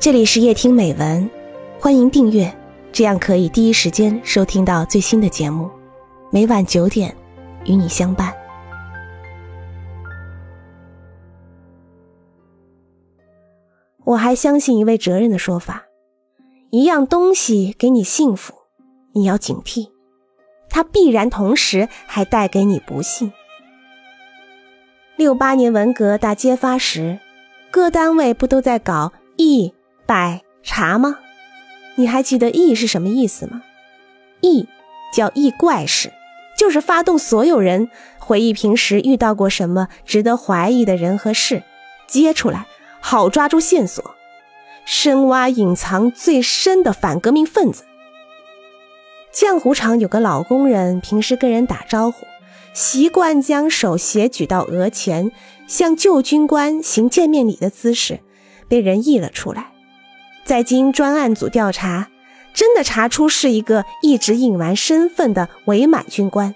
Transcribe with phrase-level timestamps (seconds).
[0.00, 1.28] 这里是夜听美文，
[1.80, 2.56] 欢迎订阅，
[2.92, 5.68] 这样可以第一时间收听到最新的节目。
[6.30, 7.12] 每晚九点，
[7.64, 8.32] 与你相伴。
[14.04, 15.86] 我还相信一位哲人的说法：
[16.70, 18.54] 一样东西给你幸福，
[19.14, 19.90] 你要警惕，
[20.70, 23.32] 它必然同时还带给你不幸。
[25.16, 27.18] 六八年文革大揭发时，
[27.72, 29.74] 各单位不都在搞义？
[30.08, 31.18] 百查吗？
[31.96, 33.62] 你还记得“议”是什么意思吗
[34.40, 34.66] ？“议”
[35.12, 36.10] 叫“议怪事”，
[36.56, 41.62] 就是发动所有人回忆平时遇到过什么值得怀疑的人和事，
[42.06, 42.64] 揭出来，
[43.00, 44.02] 好抓住线索，
[44.86, 47.84] 深挖隐藏最深的反革命分子。
[49.30, 52.24] 浆糊厂有个老工人，平时跟人打招呼，
[52.72, 55.30] 习惯将手斜举到额前，
[55.66, 58.20] 向旧军官行见面礼的姿势，
[58.70, 59.72] 被人译了出来。
[60.48, 62.08] 在经专案组调查，
[62.54, 66.54] 真的查出是一个一直隐瞒身份的伪满军官。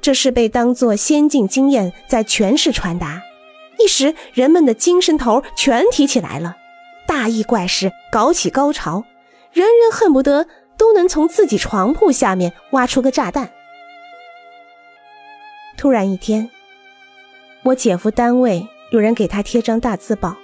[0.00, 3.20] 这是被当作先进经验在全市传达，
[3.80, 6.56] 一时人们的精神头全提起来了，
[7.04, 9.04] 大意怪事搞起高潮，
[9.52, 10.46] 人人恨不得
[10.78, 13.50] 都能从自己床铺下面挖出个炸弹。
[15.76, 16.48] 突然一天，
[17.64, 20.36] 我姐夫单位有人给他贴张大字报，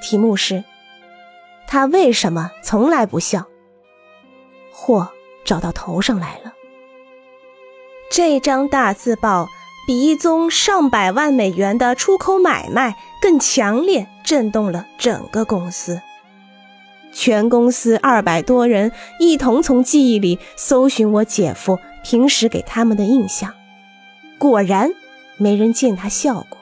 [0.00, 0.64] 题目是。
[1.72, 3.46] 他为什么从来不笑？
[4.70, 5.10] 祸
[5.42, 6.52] 找到头上来了。
[8.10, 9.48] 这张大字报
[9.86, 16.02] 比一宗上百万美元的出口买卖更强烈，震动了整个公司。
[17.10, 23.54] 全公司二百多人一同从记忆里搜寻我姐夫平时给他们的印象，
[24.36, 24.92] 果然
[25.38, 26.58] 没人见他笑过。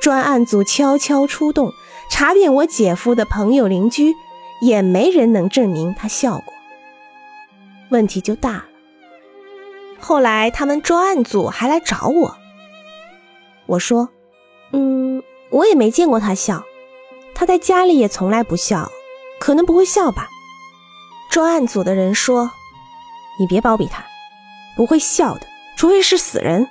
[0.00, 1.72] 专案组悄悄出动。
[2.10, 4.16] 查遍我姐夫的朋友邻居，
[4.60, 6.52] 也没人能证明他笑过。
[7.90, 8.64] 问题就大了。
[10.00, 12.36] 后来他们专案组还来找我，
[13.66, 14.08] 我说
[14.72, 16.64] ：“嗯，我也没见过他笑，
[17.32, 18.90] 他在家里也从来不笑，
[19.38, 20.28] 可能不会笑吧。”
[21.30, 22.50] 专案组的人说
[23.38, 24.04] ：“你别包庇他，
[24.76, 25.46] 不会笑的，
[25.76, 26.68] 除非是死人。”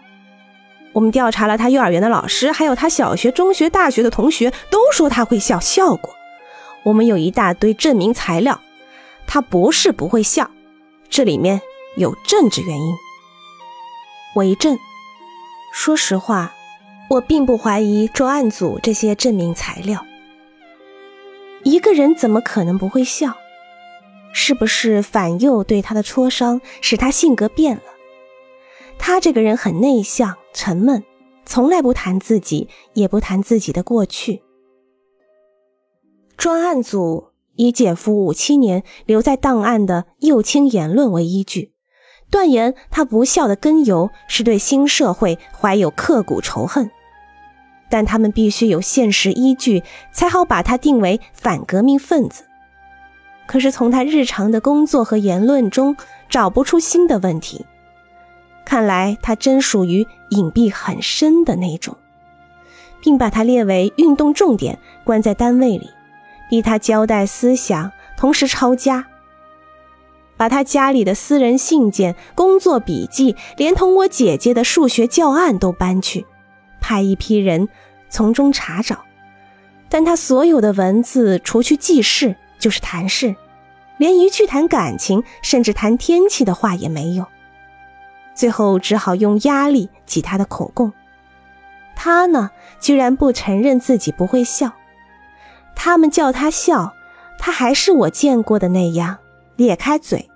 [0.94, 6.16] 我们调查了他幼儿园的老师，还有他小学、中学、大学的同学，都说他会笑，笑过。
[6.84, 8.60] 我们有一大堆证明材料，
[9.28, 10.50] 他不是不会笑，
[11.10, 11.62] 这里面
[11.98, 12.96] 有政治原因。
[14.36, 14.80] 我一震，
[15.74, 16.54] 说实话，
[17.10, 20.06] 我并不怀疑专案组这些证明材料。
[21.64, 23.36] 一个人怎么可能不会笑？
[24.32, 27.82] 是不是反右对他的挫伤，使他性格变了？
[29.00, 31.04] 他这个人很内向、沉闷，
[31.46, 34.44] 从来不谈自己，也不谈自己的过去。
[36.38, 41.74] 专案组以姐夫五七年留在档案的右倾言论为依据，
[42.30, 46.92] 断言他不孝的根由是对新社会怀有刻骨仇恨，
[47.90, 49.82] 但他们必须有现实依据，
[50.14, 52.44] 才好把他定为反革命分子。
[53.48, 55.98] 可是从他日常的工作和言论中
[56.30, 57.66] 找不出新的问题。
[58.70, 61.98] 看来他真属于隐蔽很深的那种，
[63.02, 65.90] 并把他列为运动重点，关在单位里，
[66.52, 69.08] 逼他交代思想，同时抄家，
[70.38, 76.28] 把他家里的私人信件、工作笔记，连同我姐姐的数学教案都搬去，
[76.80, 77.70] 派一批人
[78.08, 79.00] 从中查找。
[79.90, 83.36] 但他所有的文字，除去记事就是谈事，
[83.98, 87.26] 连一句谈感情，甚至谈天气的话也没有。
[88.40, 90.94] 最后只好用压力挤他的口供。
[91.94, 94.72] 他呢，居然不承认自己不会笑。
[95.76, 96.94] 他们叫他笑，
[97.38, 99.18] 他还是我见过的那样，
[99.58, 100.30] 咧开嘴，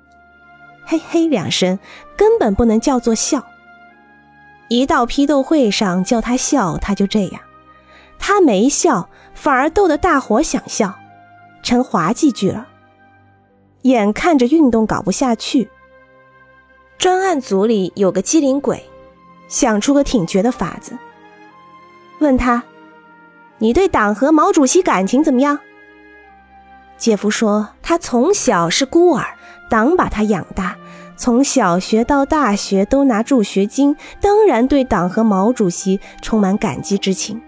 [0.85, 1.79] 嘿嘿两声，
[2.17, 3.41] 根本不能叫做笑。
[4.67, 7.39] 一到批斗会上叫他笑，他就这样。
[8.19, 10.93] 他没笑，反而逗得大伙想笑，
[11.61, 12.67] 成滑稽剧了。
[13.83, 15.69] 眼看着运动搞不下去。
[17.03, 18.81] 专案组里有个机灵鬼，
[19.49, 20.97] 想出个挺绝的法子。
[22.19, 22.63] 问他
[23.59, 25.59] ：“你对党和毛主席感情怎么样？”
[26.97, 29.35] 姐夫说：“他从小是孤儿，
[29.69, 30.77] 党把他养大，
[31.17, 37.41] 从小学到大学都拿助学金，当然对党和毛主席充满感激之情。”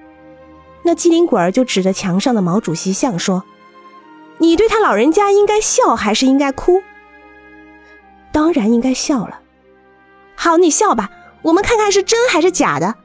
[0.83, 3.45] 那机灵鬼儿就指着墙上的毛主席像说
[4.39, 6.81] ：“你对他老人家应该笑还是应该哭？”
[8.33, 9.39] 当然应该笑了。
[10.35, 11.09] 好，你笑吧，
[11.41, 12.95] 我们看看是真还是假的。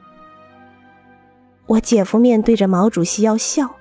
[1.67, 3.75] 我姐夫面对着毛主席要笑，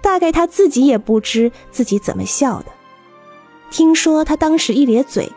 [0.00, 2.66] 大概他自己也不知自己怎么笑的。
[3.70, 5.30] 听说他当时一咧嘴，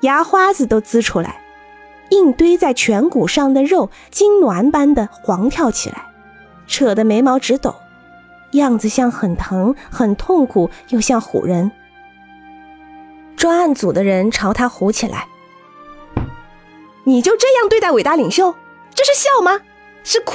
[0.00, 1.40] 牙花子都滋出来，
[2.10, 6.06] 硬堆在颧骨上的肉痉挛般的黄跳起来，
[6.66, 7.74] 扯得眉毛直抖，
[8.52, 11.70] 样子像很疼、很痛苦，又像唬人。
[13.36, 15.26] 专案组的人朝他吼起来
[17.04, 18.54] ：“你就这样对待伟大领袖？
[18.94, 19.60] 这是笑吗？
[20.04, 20.34] 是酷，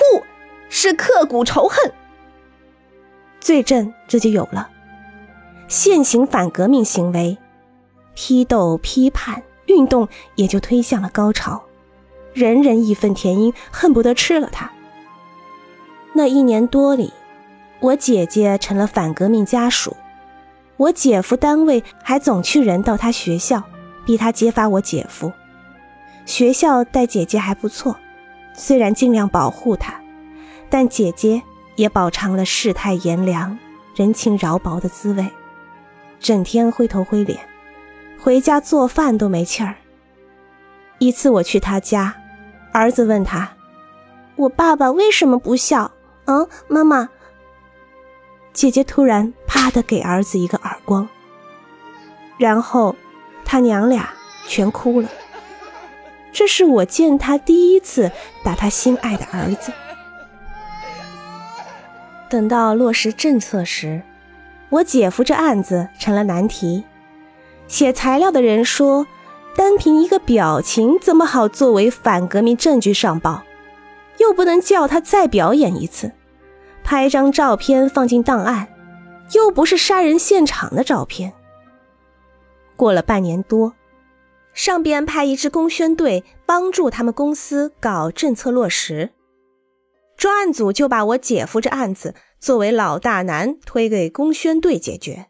[0.69, 1.92] 是刻骨仇恨。”
[3.40, 4.69] 罪证这就有了。
[5.68, 7.38] 现行反革命行为，
[8.16, 11.64] 批斗、批判运动也就推向了高潮，
[12.34, 14.72] 人人义愤填膺，恨不得吃了他。
[16.14, 17.14] 那一年多里，
[17.80, 19.96] 我姐姐成了反革命家属，
[20.78, 23.64] 我姐夫单位还总去人到他学校，
[24.06, 25.31] 逼他揭发我姐夫。
[26.28, 27.98] 学校待姐姐还不错，
[28.54, 29.96] 虽然尽量保护她，
[30.70, 31.42] 但姐姐
[31.78, 33.58] 也饱尝了世态炎凉、
[33.96, 35.26] 人情饶薄的滋味。
[36.20, 37.40] 整天灰头灰脸，
[38.20, 39.76] 回家做饭都没气儿。
[41.00, 42.14] 一次我去他家，
[42.74, 43.50] 儿子问他
[44.36, 45.92] ：“我爸爸为什么不笑？”
[46.26, 47.08] 嗯，妈妈。
[48.52, 51.08] 姐姐突然啪的给儿子一个耳光，
[52.38, 52.94] 然后
[53.46, 54.10] 他娘俩
[54.46, 55.08] 全哭了。
[56.38, 58.12] 这是我见他第一次
[58.44, 59.74] 打他心爱的儿子。
[62.30, 64.04] 等到落实政策时。
[64.69, 66.84] 我姐夫这案子成了难题，
[67.68, 69.07] 写材料的人说，
[69.56, 73.42] 单凭一个表情怎么好作为反革命证据上报？
[74.19, 76.12] 又不能叫他再表演一次，
[76.83, 78.68] 拍张照片放进档案，
[79.31, 81.33] 又不是杀人现场的照片。
[82.75, 83.74] 过了半年多，
[84.57, 89.12] 上边派一支公宣队帮助他们公司搞政策落实，
[90.18, 92.15] 专案组就把我姐夫这案子。
[92.39, 95.27] 作为老大难，推给公宣队解决。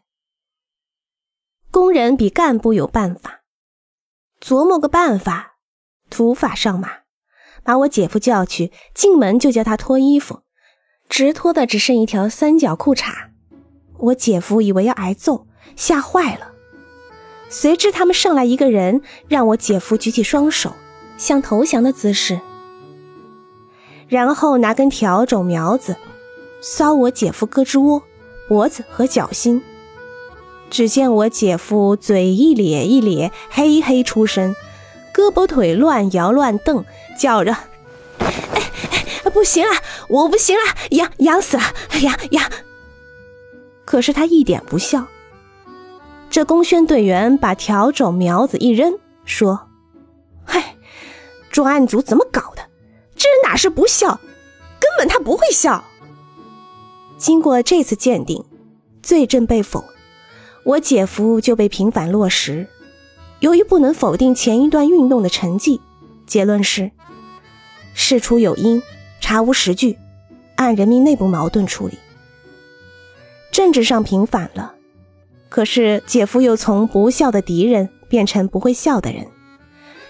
[1.70, 3.42] 工人比干部有办法，
[4.40, 5.58] 琢磨个办法，
[6.08, 7.00] 土法上马，
[7.62, 10.40] 把我姐夫叫去，进门就叫他脱衣服，
[11.06, 13.28] 直脱的只剩一条三角裤衩。
[13.98, 15.46] 我姐夫以为要挨揍，
[15.76, 16.54] 吓坏了。
[17.50, 20.74] 随之他们上来一个人，让我姐夫举起双手，
[21.16, 22.40] 像投降的姿势，
[24.08, 25.96] 然后拿根笤帚苗子。
[26.60, 28.02] 搔我姐夫胳肢窝、
[28.48, 29.62] 脖子和脚心，
[30.68, 34.56] 只见我姐夫嘴一咧一咧，嘿嘿出声，
[35.14, 36.84] 胳膊腿乱摇乱蹬，
[37.16, 37.52] 叫着
[38.18, 38.34] ：“哎
[39.22, 39.70] 哎，不行了，
[40.08, 41.62] 我不行了，痒痒死了，
[42.02, 42.44] 痒痒！”
[43.86, 45.06] 可是他一点不笑。
[46.38, 49.60] 这公宣队员把笤帚苗子一扔，说
[50.46, 50.76] ：“嗨，
[51.50, 52.62] 专案组怎么搞的？
[53.16, 54.20] 这人哪是不笑，
[54.78, 55.82] 根本他不会笑。”
[57.18, 58.44] 经过这次鉴定，
[59.02, 59.84] 罪证被否，
[60.62, 62.68] 我姐夫就被平反落实。
[63.40, 65.80] 由于不能否定前一段运动的成绩，
[66.24, 66.92] 结论是
[67.94, 68.80] 事出有因，
[69.20, 69.98] 查无实据，
[70.54, 71.98] 按人民内部矛盾处理。
[73.50, 74.76] 政治上平反了，
[75.48, 79.26] 可是姐夫又从不笑的敌人变成不会笑的人，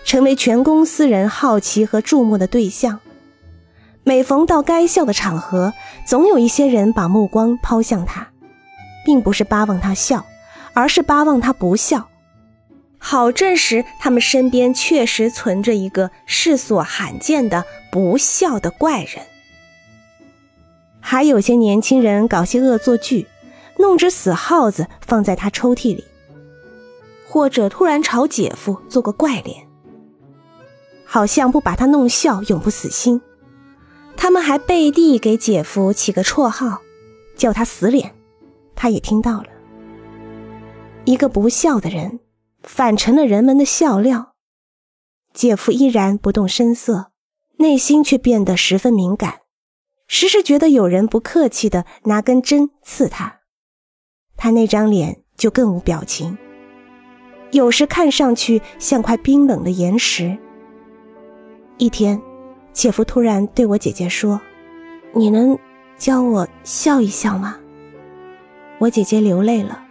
[0.04, 3.00] 成为全公司人好奇和注目的对象。
[4.04, 5.74] 每逢到该笑的场合，
[6.06, 8.28] 总有一些人把目光抛向他，
[9.04, 10.24] 并不是巴望他笑，
[10.72, 12.08] 而是巴望他不笑，
[12.96, 19.24] 好证实他们身边确实存着一个世所罕见的不笑的怪人。
[21.00, 23.26] 还有些年轻人搞些恶作剧，
[23.78, 26.04] 弄只死耗子放在他抽屉里，
[27.28, 29.66] 或者突然朝姐夫做个怪脸，
[31.04, 33.20] 好像不把他弄笑，永不死心。
[34.16, 36.80] 他们还背地给姐夫起个绰号，
[37.36, 38.14] 叫他“死脸”，
[38.74, 39.46] 他也听到了。
[41.04, 42.18] 一个不孝的人，
[42.62, 44.34] 反成了人们的笑料。
[45.32, 47.12] 姐夫依然不动声色，
[47.58, 49.42] 内心却变得十分敏感，
[50.08, 53.37] 时时觉得有人不客气的拿根针刺他。
[54.38, 56.38] 他那张脸就更无表情，
[57.50, 60.38] 有时看上去像块冰冷的岩石。
[61.76, 62.18] 一天。
[62.70, 64.40] 姐夫突然对我姐姐说
[65.12, 65.58] ：“你能
[65.96, 67.58] 教我笑一笑吗？”
[68.78, 69.82] 我姐姐流泪了，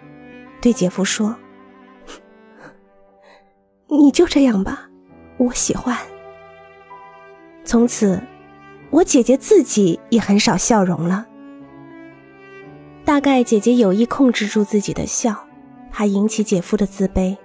[0.61, 1.35] 对姐夫说
[3.89, 4.87] ：“你就这样吧，
[5.35, 5.97] 我喜欢。”
[7.65, 8.21] 从此，
[8.89, 11.25] 我姐姐自己也很少笑容了。
[13.07, 15.33] 大概姐姐有意控制住自己的笑，
[15.89, 17.37] 怕引起姐夫的自卑。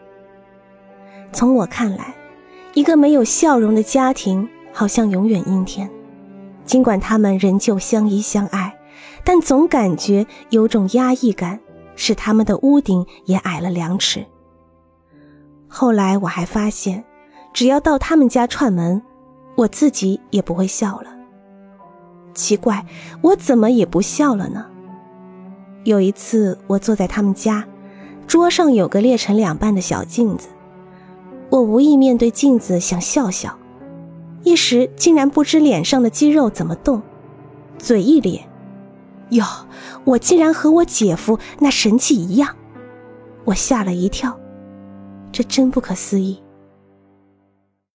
[1.32, 2.16] 从我看来，
[2.74, 4.48] 一个没有笑容的家庭。
[4.74, 5.88] 好像永远阴天，
[6.64, 8.74] 尽管他们仍旧相依相爱，
[9.22, 11.60] 但总感觉有种压抑感，
[11.94, 14.24] 使他们的屋顶也矮了两尺。
[15.68, 17.04] 后来我还发现，
[17.52, 19.02] 只要到他们家串门，
[19.56, 21.14] 我自己也不会笑了。
[22.32, 22.86] 奇怪，
[23.20, 24.70] 我怎么也不笑了呢？
[25.84, 27.66] 有一次，我坐在他们家，
[28.26, 30.48] 桌上有个裂成两半的小镜子，
[31.50, 33.58] 我无意面对镜子想笑笑，
[34.44, 37.02] 一时竟然不知脸上的肌肉怎么动，
[37.78, 38.48] 嘴一咧，
[39.30, 39.44] 哟，
[40.04, 42.56] 我竟然和我姐夫那神气一样，
[43.44, 44.38] 我吓了一跳，
[45.30, 46.41] 这真不可思议。